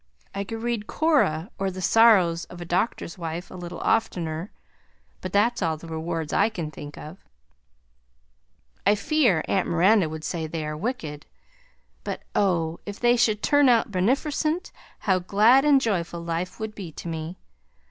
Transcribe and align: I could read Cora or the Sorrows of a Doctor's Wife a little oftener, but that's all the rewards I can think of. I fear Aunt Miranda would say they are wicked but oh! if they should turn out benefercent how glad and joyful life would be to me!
I 0.33 0.43
could 0.43 0.63
read 0.63 0.87
Cora 0.87 1.51
or 1.59 1.69
the 1.69 1.79
Sorrows 1.79 2.45
of 2.45 2.59
a 2.59 2.65
Doctor's 2.65 3.19
Wife 3.19 3.51
a 3.51 3.55
little 3.55 3.77
oftener, 3.81 4.49
but 5.21 5.31
that's 5.31 5.61
all 5.61 5.77
the 5.77 5.87
rewards 5.87 6.33
I 6.33 6.49
can 6.49 6.71
think 6.71 6.97
of. 6.97 7.19
I 8.83 8.95
fear 8.95 9.43
Aunt 9.47 9.67
Miranda 9.67 10.09
would 10.09 10.23
say 10.23 10.47
they 10.47 10.65
are 10.65 10.75
wicked 10.75 11.27
but 12.03 12.23
oh! 12.33 12.79
if 12.83 12.99
they 12.99 13.15
should 13.15 13.43
turn 13.43 13.69
out 13.69 13.91
benefercent 13.91 14.71
how 15.01 15.19
glad 15.19 15.65
and 15.65 15.79
joyful 15.79 16.21
life 16.21 16.59
would 16.59 16.73
be 16.73 16.91
to 16.93 17.07
me! 17.07 17.37